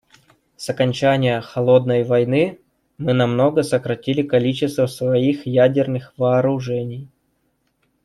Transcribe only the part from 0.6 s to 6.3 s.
окончания "холодной войны" мы намного сократили количество своих ядерных